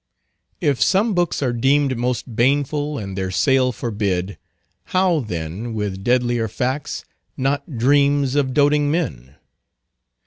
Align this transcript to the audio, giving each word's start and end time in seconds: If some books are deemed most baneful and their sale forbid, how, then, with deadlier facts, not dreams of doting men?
If 0.61 0.81
some 0.81 1.13
books 1.13 1.43
are 1.43 1.53
deemed 1.53 1.95
most 1.95 2.35
baneful 2.35 2.97
and 2.97 3.15
their 3.15 3.29
sale 3.29 3.71
forbid, 3.71 4.39
how, 4.85 5.19
then, 5.19 5.75
with 5.75 6.03
deadlier 6.03 6.47
facts, 6.47 7.05
not 7.37 7.77
dreams 7.77 8.33
of 8.33 8.51
doting 8.51 8.89
men? 8.89 9.35